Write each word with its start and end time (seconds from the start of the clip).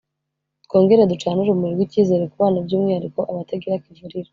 twongere 0.65 1.09
ducane 1.11 1.39
urumuri 1.41 1.73
rw’icyizere 1.75 2.23
ku 2.31 2.35
bana 2.41 2.57
by’umwihariko 2.65 3.19
abatagira 3.31 3.81
kivurira 3.83 4.29